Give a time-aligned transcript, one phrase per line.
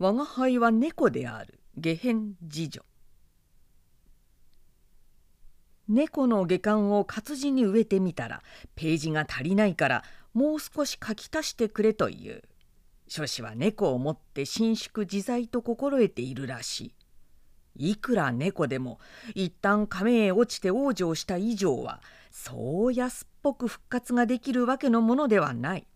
[0.00, 1.60] 我が輩は猫である。
[1.76, 2.82] 下辺次女。
[5.88, 8.42] 猫の下巻を活字に植えてみたら
[8.74, 12.40] ページが足りないからもう少し書き足してくれという。
[13.08, 16.94] 諸子は猫を持って伸縮自在と心得ているらし
[17.76, 17.90] い。
[17.90, 19.00] いくら猫でも
[19.34, 25.86] 一旦亀へ落ちて往生した以上はそう安っぽく復活ができるわけのものではない。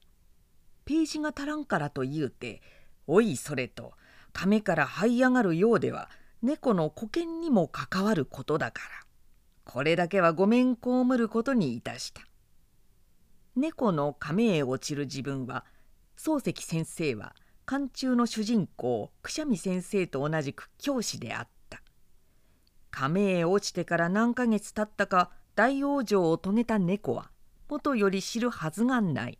[0.84, 2.60] ページが足らんからというて
[3.06, 3.92] おいそれと
[4.32, 6.10] 亀から這い上がるようでは
[6.42, 9.04] 猫の保険にも関わることだから
[9.64, 10.80] これだけはごめん被
[11.16, 12.22] ることにいたした。
[13.56, 15.64] 猫の亀へ落ちる自分は
[16.18, 17.34] 漱石先生は
[17.64, 21.80] 漢中の主人公くしゃみ先生と同じく教師であった。
[22.90, 27.30] 亀へ落ちてから何ヶ月経ったか大往生を遂げた猫は
[27.68, 29.38] 元より知るはずがない。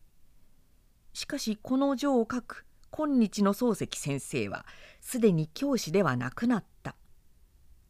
[1.12, 2.64] しかしこの序を書く
[2.96, 4.64] 今日の漱石先生は
[5.00, 6.94] すでに教師ではなくなった。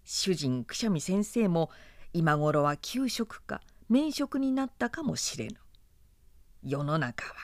[0.04, 1.70] 主人くしゃみ先生も
[2.14, 3.60] 今頃は給食か
[3.90, 5.56] 免職になったかもしれぬ
[6.62, 7.34] 世の中は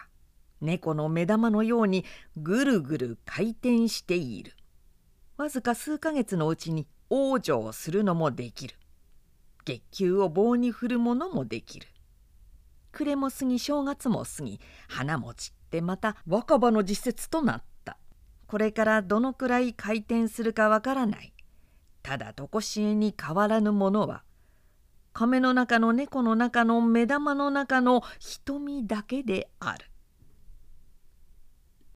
[0.60, 2.04] 猫の目玉のように
[2.36, 4.54] ぐるぐる回転している
[5.36, 8.76] わずか数ヶ月のうちに往生するのもできる
[9.64, 11.88] 月給を棒に振るものもできる
[12.92, 17.96] 暮れも過ぎ正月も過ぎ花も散ってまた若葉の実説となった。
[18.46, 21.32] これからどのくらい回転するかわからない。
[22.02, 24.24] ただとこしえに変わらぬものは
[25.12, 29.89] 亀の中の猫の中の目玉の中の瞳だけである。